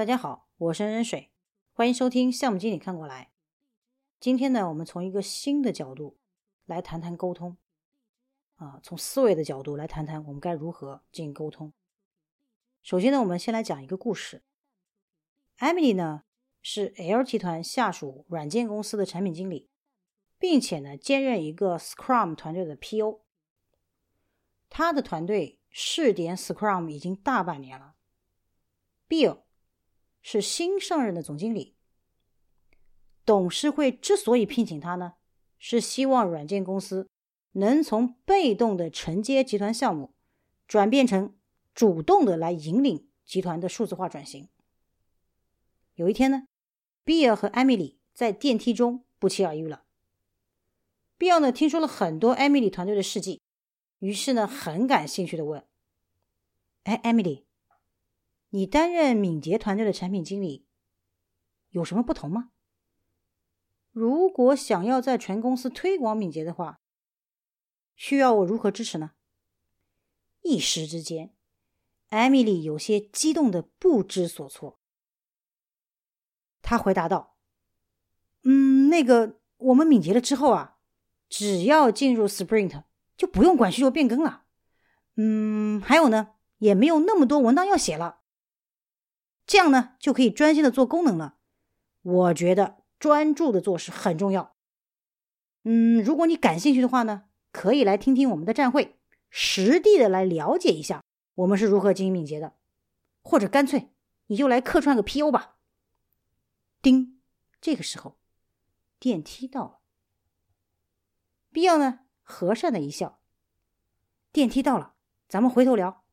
[0.00, 1.30] 大家好，我是任水，
[1.74, 3.32] 欢迎收听项目经理看过来。
[4.18, 6.16] 今天呢，我们从一个新的角度
[6.64, 7.58] 来谈谈沟通，
[8.56, 11.74] 啊，从思维的角度来谈谈我们该如何进行沟通。
[12.82, 14.42] 首先呢，我们先来讲一个故事。
[15.58, 16.22] Emily 呢
[16.62, 19.68] 是 L 集团下属软件公司的产品经理，
[20.38, 23.20] 并且呢兼任一个 Scrum 团队的 PO。
[24.70, 27.96] 他的团队试点 Scrum 已经大半年了。
[29.06, 29.40] Bill
[30.22, 31.76] 是新上任的总经理。
[33.24, 35.14] 董事会之所以聘请他呢，
[35.58, 37.08] 是希望软件公司
[37.52, 40.14] 能从被动的承接集团项目，
[40.66, 41.36] 转变成
[41.74, 44.48] 主动的来引领集团的数字化转型。
[45.94, 46.46] 有一天呢，
[47.04, 49.84] 比尔和艾米丽在电梯中不期而遇了。
[51.18, 53.42] 比尔呢听说了很多艾米丽团队的事迹，
[53.98, 55.64] 于是呢很感兴趣的问
[56.84, 57.46] ：“哎，艾米丽，
[58.50, 60.66] 你担任敏捷团队的产品经理，
[61.70, 62.50] 有什么不同吗？
[63.92, 66.80] 如果想要在全公司推广敏捷的话，
[67.96, 69.12] 需要我如何支持呢？”
[70.42, 71.34] 一时之间，
[72.08, 74.80] 艾米丽有些激动的不知所措。
[76.62, 77.36] 他回答道
[78.44, 80.78] ：“嗯，那个，我们敏捷了之后啊，
[81.28, 82.84] 只要进入 Sprint
[83.16, 84.44] 就不用管需求变更了。
[85.16, 88.19] 嗯，还有呢，也没有那么多文档要写了。
[89.50, 91.34] 这样呢，就可以专心的做功能了。
[92.02, 94.54] 我觉得专注的做事很重要。
[95.64, 101.02] 嗯，如果你感兴趣的话呢，可以来听听我们的站会，实地的来了解一下
[101.34, 102.54] 我们是如何经营敏捷的，
[103.22, 103.90] 或者干脆
[104.28, 105.56] 你就来客串个 PO 吧。”
[106.80, 107.20] 叮！
[107.60, 108.18] 这个时候，
[109.00, 109.80] 电梯到了。
[111.50, 113.18] 必要呢，和善的一笑。
[114.30, 114.94] 电梯到了，
[115.28, 116.04] 咱们回头聊。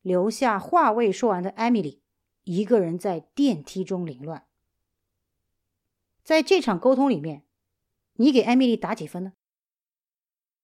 [0.00, 1.99] 留下话未说完的艾米丽，
[2.50, 4.44] 一个人在电梯中凌乱。
[6.24, 7.44] 在这场沟通里面，
[8.14, 9.34] 你给艾米丽打几分呢？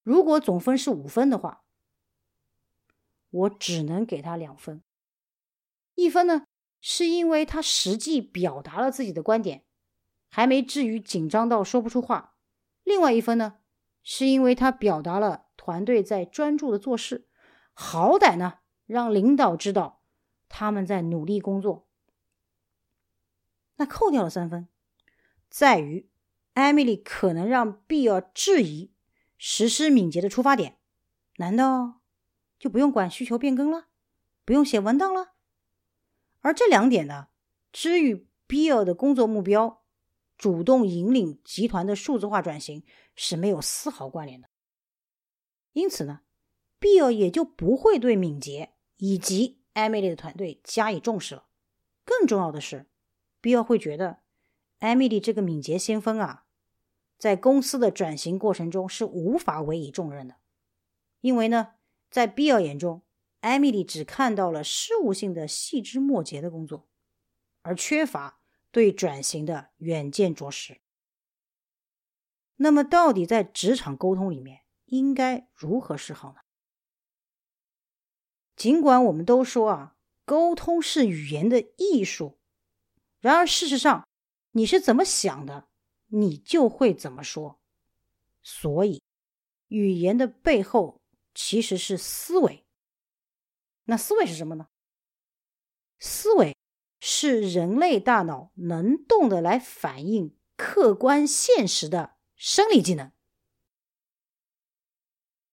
[0.02, 1.62] 如果总分是五分的话，
[3.30, 4.82] 我只能给她两分。
[5.94, 6.46] 一分呢？
[6.80, 9.64] 是因为他实际表达了自己的观点，
[10.28, 12.34] 还没至于紧张到说不出话。
[12.82, 13.58] 另外一分呢，
[14.02, 17.28] 是因为他表达了团队在专注的做事，
[17.72, 19.95] 好歹呢让领导知道
[20.48, 21.86] 他们在努力工作。
[23.76, 24.68] 那扣掉了三分，
[25.48, 26.08] 在于
[26.54, 28.92] 艾米丽可能让比尔质疑
[29.36, 30.78] 实施敏捷的出发点，
[31.36, 32.00] 难道
[32.58, 33.88] 就不用管需求变更了，
[34.44, 35.34] 不用写文档了？
[36.40, 37.28] 而这两点呢，
[37.72, 39.82] 之与比尔的工作目标——
[40.38, 42.84] 主动引领集团的数字化转型
[43.14, 44.48] 是没有丝毫关联的。
[45.72, 46.20] 因此呢，
[46.78, 51.46] 比尔也就不会对敏捷以及艾米丽的团队加以重视了。
[52.02, 52.86] 更重要的是，
[53.42, 54.20] 比尔会觉得
[54.78, 56.46] 艾米丽这个敏捷先锋啊，
[57.18, 60.36] 在公司的转型过程中是无法委以重任的，
[61.20, 61.74] 因为呢，
[62.10, 63.02] 在比尔眼中。
[63.40, 66.88] 艾米丽只看到了事务性的细枝末节的工作，
[67.62, 68.40] 而缺乏
[68.72, 70.80] 对转型的远见卓识。
[72.56, 76.40] 那么，到底在职场沟通里面应该如何是好呢？
[78.56, 82.38] 尽管我们都说啊，沟通是语言的艺术，
[83.20, 84.08] 然而事实上，
[84.52, 85.68] 你是怎么想的，
[86.06, 87.60] 你就会怎么说。
[88.42, 89.02] 所以，
[89.68, 91.02] 语言的背后
[91.34, 92.64] 其实是思维。
[93.84, 94.68] 那思维是什么呢？
[95.98, 96.56] 思维
[97.00, 103.12] 是人类大脑能动的来反映客观现实的生理技能。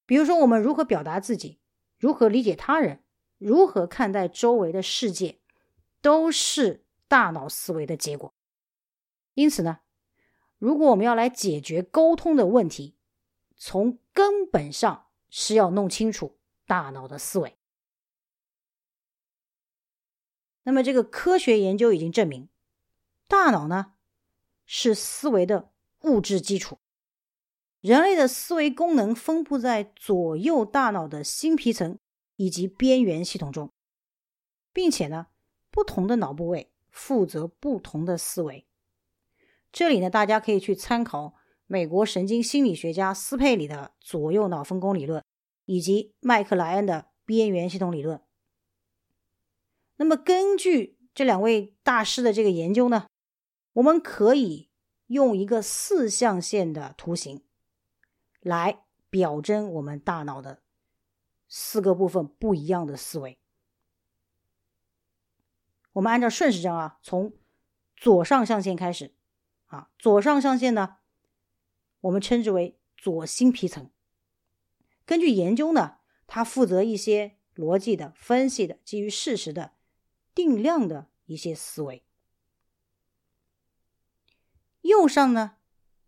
[0.06, 1.60] 比如说，我们如何表达自己，
[1.98, 3.02] 如何理解他人，
[3.44, 5.40] 如何看待周围的世界，
[6.01, 8.34] 都是大脑思维的结果。
[9.34, 9.80] 因此呢，
[10.57, 12.95] 如果我们要来解决沟通的问题，
[13.57, 17.57] 从根本上是要弄清楚大脑的思维。
[20.63, 22.48] 那么，这个科学研究已经证明，
[23.28, 23.96] 大脑呢
[24.66, 25.72] 是思维的
[26.04, 26.80] 物质基础。
[27.81, 32.00] 人类的思维功能分布在左右大脑的新皮层
[32.35, 33.71] 以及边缘系统中，
[34.71, 35.27] 并且呢，
[35.69, 38.68] 不同的脑部位负责不同的思维。
[39.71, 41.35] 这里呢，大家可以去参考
[41.65, 45.24] 美国神经心理学家斯佩里的左右脑分工理论，
[45.65, 48.21] 以及麦克莱恩的边缘系统理论。
[49.95, 53.07] 那么，根据这两位大师的这个研究呢，
[53.74, 54.69] 我们可以
[55.07, 57.44] 用一个四象限的图形
[58.41, 60.62] 来表征我们大脑的
[61.55, 63.38] 四个部分不一样的思维。
[65.91, 67.31] 我们按照顺时针啊，从
[67.95, 69.13] 左上象限开始
[69.67, 70.97] 啊，左上象限呢，
[72.01, 73.91] 我们称之为左心皮层。
[75.05, 79.73] 根据研究呢，它负责一些逻辑的分析的、基于事实的、
[80.33, 82.03] 定量的一些思维。
[84.81, 85.57] 右上呢，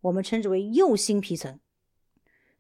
[0.02, 1.60] 我们称之为右心皮层，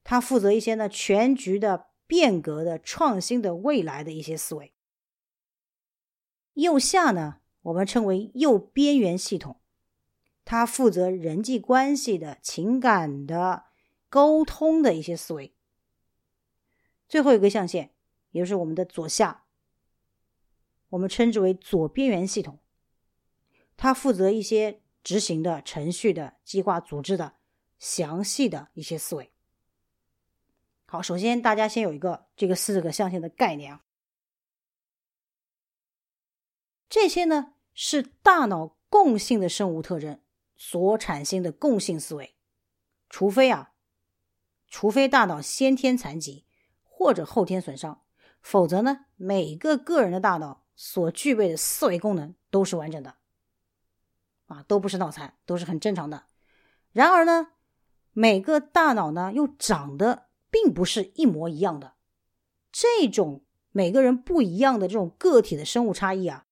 [0.03, 4.73] 它负责一些呢全局的、变革的、创新的、未来的一些思维。
[6.53, 9.59] 右下呢，我们称为右边缘系统，
[10.43, 13.65] 它负责人际关系的、情感的、
[14.09, 15.53] 沟通的一些思维。
[17.07, 17.91] 最后一个象限，
[18.31, 19.45] 也就是我们的左下，
[20.89, 22.59] 我们称之为左边缘系统，
[23.75, 24.81] 它负责一些。
[25.05, 27.35] 执行的程序的计划组织的
[27.77, 29.34] 详细的一些思维。
[30.87, 33.83] 好，首先大家先有一个这个四个象限的概念啊。
[36.87, 40.21] 这些呢是大脑共性的生物特征
[40.55, 42.35] 所产生的共性思维，
[43.09, 43.73] 除非啊，
[44.67, 46.45] 除非大脑先天残疾
[46.83, 48.03] 或者后天损伤，
[48.39, 53.15] 否则呢，每个个人的大脑所具备的思维功能都是完整的。
[54.45, 56.27] 啊，都不是脑残，都是很正常的。
[56.91, 57.53] 然而呢，
[58.13, 60.24] 每个大脑呢又长得
[60.55, 61.95] 并不是一模一样的。
[62.71, 66.45] 这种每个人不一样的这种个体的生物差异啊，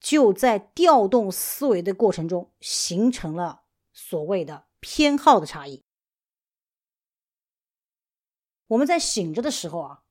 [0.00, 3.62] 就在调动思维的过程中形成了
[3.92, 5.84] 所谓的偏好的差异。
[8.66, 10.02] 我们在醒着的时候啊，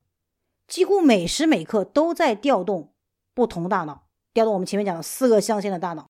[0.66, 2.94] 几乎每时每刻都在调动
[3.34, 6.10] 不同大脑，调动我们前面讲的四个象限的大脑。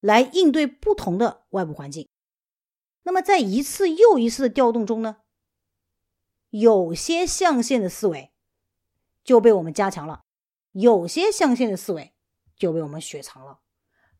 [0.00, 2.08] 来应对不同的外部环境。
[3.04, 5.18] 那么，在一次又一次的调动中呢，
[6.50, 8.32] 有些象限的思维
[9.22, 10.24] 就被我们加强了，
[10.72, 12.14] 有些象限的思维
[12.56, 13.60] 就被我们雪藏了。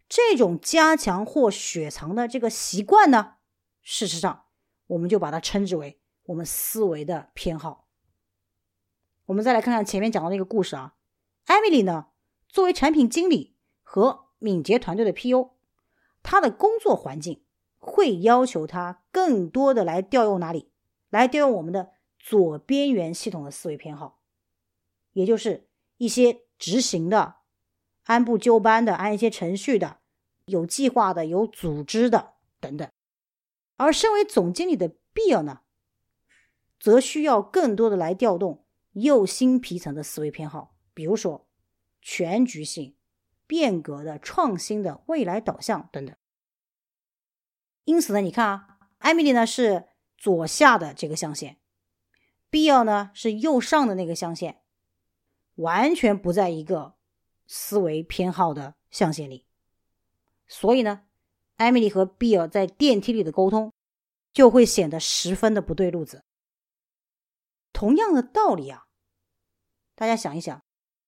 [0.09, 3.37] 这种加强或雪藏的这个习惯呢，
[3.83, 4.45] 事实上，
[4.89, 7.89] 我们就把它称之为我们思维的偏好。
[9.27, 10.95] 我们再来看看前面讲的那个故事啊，
[11.45, 12.07] 艾米丽呢，
[12.49, 15.51] 作为产品经理和敏捷团队的 PU，。
[16.23, 17.45] 他的工作环境
[17.79, 20.71] 会要求他更多的来调用哪里？
[21.11, 24.21] 来调用我们的左边缘系统的思维偏好，
[25.13, 27.37] 也就是一些执行的、
[28.05, 30.01] 按部就班的、按一些程序的、
[30.45, 32.91] 有计划的、有组织的等等。
[33.77, 35.61] 而身为总经理的 Bill 呢，
[36.79, 41.49] 则需要更多的来调动右心皮层的思维偏好，比如说
[42.03, 42.95] 全局性。
[43.49, 46.15] 变革的、创新的、未来导向等等。
[47.85, 49.87] 因此呢，你看啊，艾米丽呢是
[50.19, 51.57] 左下的这个象限，
[52.51, 54.61] 必要呢是右上的那个象限，
[55.57, 56.95] 完全不在一个
[57.47, 59.47] 思维偏好的象限里。
[60.47, 61.03] 所以呢，
[61.57, 63.73] 艾米丽和比尔在电梯里的沟通
[64.33, 66.25] 就会显得十分的不对路子。
[67.73, 68.87] 同样的道理啊，
[69.95, 70.63] 大家想一想，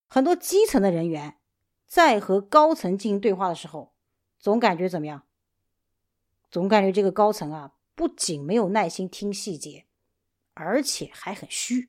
[0.06, 1.36] 很多基层的人员。
[1.86, 3.92] 在和高层进行对话的时候，
[4.38, 5.26] 总感觉怎么样？
[6.48, 9.86] 总感觉这个高层啊，不仅没有耐心听细节，
[10.62, 11.88] 而且还很虚，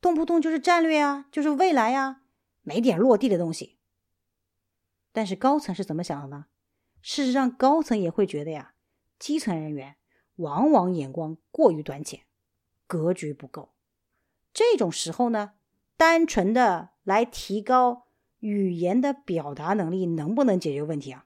[0.00, 2.22] 动不动就是战略啊，就是未来呀，
[2.62, 3.78] 没点落地的东西。
[5.12, 6.46] 但是高层是怎么想的呢？
[7.00, 8.74] 事实上，高层也会觉得呀，
[9.18, 9.96] 基层人员
[10.36, 12.22] 往往眼光过于短浅，
[12.88, 13.74] 格局不够。
[14.52, 15.52] 这种时候呢，
[15.96, 18.08] 单纯的来提高。
[18.40, 21.24] 语言的表达能力能不能解决问题啊？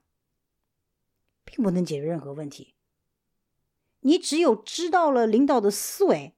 [1.43, 2.75] 并不能解决任何问题。
[4.01, 6.35] 你只有知道了领导的思维，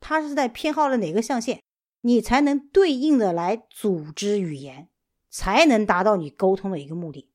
[0.00, 1.62] 他是在偏好了哪个象限，
[2.00, 4.88] 你才能对应的来组织语言，
[5.30, 7.30] 才能达到你沟通的一个目的。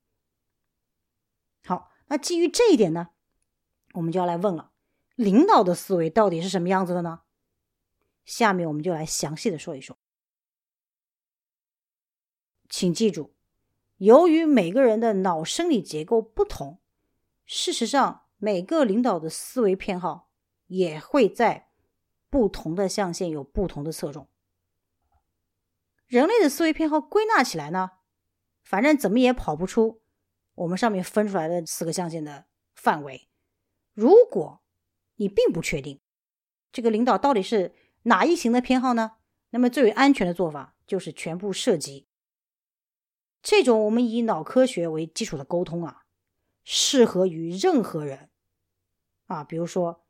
[1.65, 3.09] 好，那基于这一点呢，
[3.93, 4.71] 我们就要来问了：
[5.15, 7.21] 领导的思维到底是什么样子的呢？
[8.25, 9.97] 下面我们就来详细的说一说。
[12.69, 13.33] 请记住，
[13.97, 16.79] 由于每个人的脑生理结构不同，
[17.45, 20.29] 事实上，每个领导的思维偏好
[20.67, 21.69] 也会在
[22.29, 24.29] 不同的象限有不同的侧重。
[26.07, 27.91] 人类的思维偏好归纳起来呢，
[28.63, 30.01] 反正怎么也跑不出
[30.55, 33.27] 我们上面分出来的四个象限的范围。
[33.93, 34.61] 如果
[35.17, 35.99] 你并不确定
[36.71, 39.17] 这个领导到底是哪一型的偏好呢，
[39.49, 42.07] 那么最为安全的做法就是全部涉及。
[43.41, 46.05] 这种我们以脑科学为基础的沟通啊，
[46.63, 48.28] 适合于任何人
[49.29, 50.01] 啊，比如说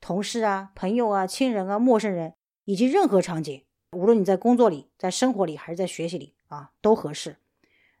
[0.00, 2.34] 同事啊、朋友啊、亲人啊、陌生人，
[2.64, 7.38] 以及任何场景，无论你在工作里、在生活里还是在学习里啊，都合适。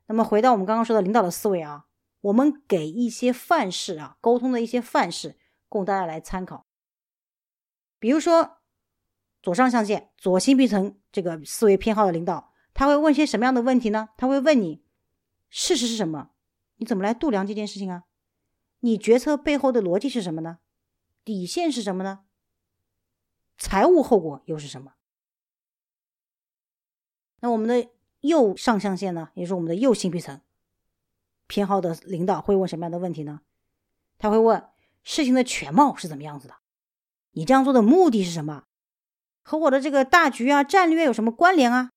[0.06, 1.86] 那么回到我们刚刚说的领导的思维啊，
[2.20, 5.36] 我们给一些范式啊，沟通的一些范式
[5.68, 6.66] 供大家来参考。
[7.98, 8.58] 比如说
[9.42, 14.10] 左上象限、左心皮层这个思维偏好的领导，他会问些什么样的问题呢？
[14.16, 14.84] 他会问你：
[15.50, 16.30] 事实是什么？
[16.76, 18.04] 你怎么来度量这件事情啊？
[18.80, 20.58] 你决策背后的逻辑是什么呢？
[21.24, 22.24] 底线是什么呢？
[23.58, 24.92] 财务后果又是什么？
[27.40, 27.90] 那我们的
[28.20, 30.40] 右上象限呢，也就是我们的右新皮层
[31.46, 33.40] 偏好的领导会问什么样的问题呢？
[34.18, 34.68] 他会问
[35.02, 36.56] 事情的全貌是怎么样子的？
[37.32, 38.64] 你这样做的目的是什么？
[39.42, 41.90] 和我的这个大局啊、战略有什么关联啊？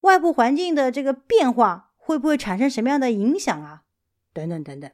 [0.00, 3.84] 外部环境的这个变化会不会产生什么样的影响啊？
[4.32, 4.90] 等等等等。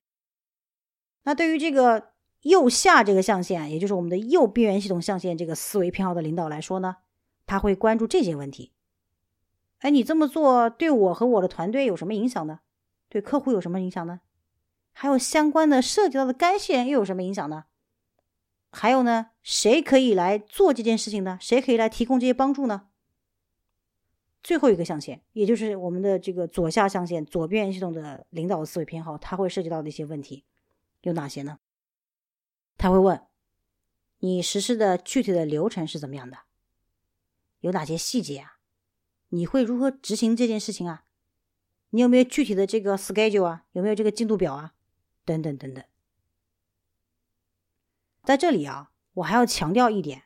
[1.24, 2.10] 那对于这个
[2.42, 6.96] 右下这个象限，也就是我们的右边缘系统象限这个思维偏好的领导来说呢，
[7.46, 8.72] 他会关注这些问题。
[9.78, 12.60] 哎，你这么做对我和我的团队有什么影响呢？
[13.08, 14.20] 对客户有什么影响呢？
[14.92, 17.64] 还有相关的涉及到的干系人又有什么影响呢？
[18.70, 21.38] 还有呢，谁可以来做这件事情呢？
[21.40, 22.88] 谁可以来提供这些帮助呢？
[24.42, 30.44] 最后一个象限，也就是我们的这个左下象限左边缘系统的领导的思维偏好，它会涉及到的一些问题
[31.02, 31.60] 有哪些呢？
[32.78, 33.24] 他会问
[34.18, 36.38] 你实施的具体的流程是怎么样的？
[37.60, 38.58] 有哪些细节啊？
[39.28, 41.04] 你会如何执行这件事情啊？
[41.90, 43.66] 你有没有具体的这个 schedule 啊？
[43.72, 44.74] 有没有这个进度表啊？
[45.24, 45.84] 等等等等。
[48.24, 50.24] 在这里啊，我还要强调一点，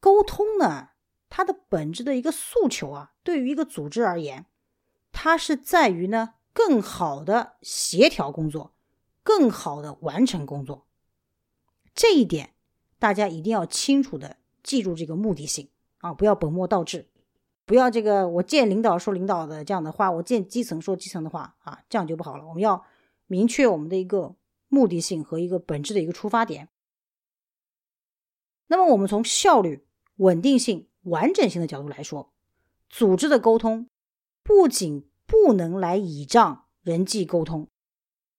[0.00, 0.90] 沟通呢，
[1.28, 4.46] 它的本质的一个诉求啊，对于一个组织而言，
[5.12, 8.74] 它是在于呢，更好的协调工作，
[9.28, 10.86] 更好的完成工作。
[11.94, 12.54] 这一点
[12.98, 15.68] 大家一定要清楚的记住这个目的性
[15.98, 17.10] 啊，不要本末倒置。
[17.66, 22.46] 不要这个，我见领导说领导的这样的话，我见基层说基层的话啊，这样就不好了。
[22.46, 22.86] 我们要
[23.26, 24.34] 明确我们的一个
[24.68, 26.70] 目的性和一个本质的一个出发点。
[28.68, 29.84] 那么，我们从效率、
[30.16, 32.32] 稳定性、完整性的角度来说，
[32.88, 33.90] 组织的沟通
[34.42, 37.68] 不仅不能来倚仗人际沟通，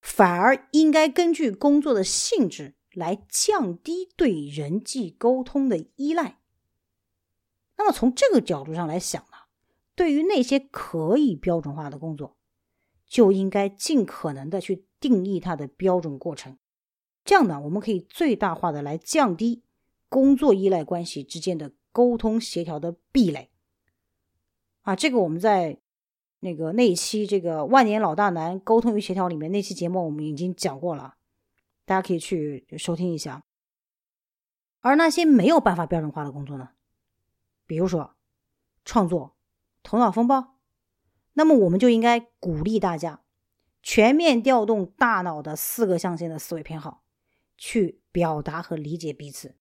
[0.01, 6.39] 反而应该根据工作的性质来降低对人际沟通的依赖。
[7.77, 9.37] 那么从这个角度上来想呢，
[9.95, 12.37] 对于那些可以标准化的工作，
[13.05, 16.57] 就应该尽可能的去定义它的标准过程。
[17.23, 19.63] 这样呢，我们可以最大化的来降低
[20.09, 23.49] 工作依赖关系之间的沟通协调的壁垒。
[24.81, 25.79] 啊，这个我们在
[26.39, 31.15] 那个那一期这个万年老大难沟通与协调里面那期节目我们已经讲过了，
[31.85, 33.43] 大家可以去收听一下。
[34.81, 36.69] 而那些没有办法标准化的工作呢？
[37.65, 38.15] 比如说，
[38.85, 39.35] 创作、
[39.83, 40.55] 头脑风暴，
[41.33, 43.21] 那么我们就应该鼓励大家
[43.83, 47.03] 全面调动大脑的四个象限的思维偏好，
[47.57, 49.57] 去表达和理解彼此。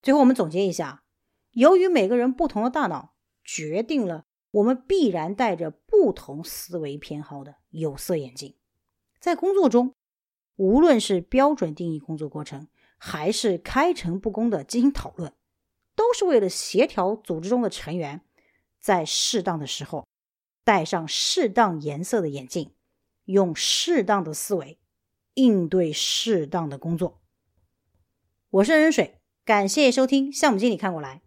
[0.00, 1.02] 最后，我们总结一下：
[1.50, 3.11] 由于每个人不同的大脑，
[3.44, 8.54] 决定了我们必然带着不同思维偏好的有色眼镜，
[9.18, 9.94] 在工作中，
[10.56, 12.68] 无论是标准定义工作过程。
[13.04, 15.32] 还是开诚布公的进行讨论，
[15.96, 18.20] 都是为了协调组织中的成员，
[18.78, 20.06] 在适当的时候
[20.62, 22.72] 戴上适当颜色的眼镜，
[23.24, 24.78] 用适当的思维
[25.34, 27.20] 应对适当的工作。
[28.50, 31.22] 我是任水，感谢收听项目经理看过来。